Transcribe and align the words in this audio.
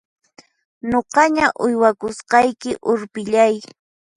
Nuqaña 0.89 1.45
uywakusqayki 1.65 2.71
urpillay! 2.91 3.53